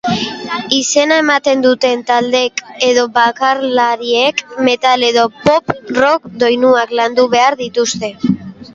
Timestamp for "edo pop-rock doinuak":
5.13-6.99